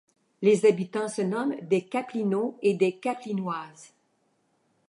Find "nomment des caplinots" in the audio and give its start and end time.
1.21-2.57